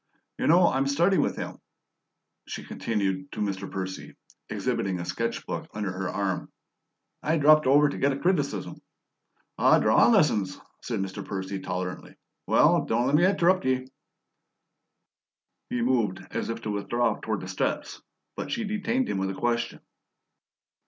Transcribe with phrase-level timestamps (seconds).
[0.39, 1.57] "You know I'm studying with him,"
[2.47, 3.69] she continued to Mr.
[3.69, 4.15] Percy,
[4.49, 6.51] exhibiting a sketch book under her arm.
[7.21, 8.81] "I dropped over to get a criticism."
[9.59, 11.23] "Oh, drawin' lessons?" said Mr.
[11.23, 12.15] Percy tolerantly.
[12.47, 13.85] "Well, don' lemme interrup' ye."
[15.69, 18.01] He moved as if to withdraw toward the steps,
[18.35, 19.81] but she detained him with a question.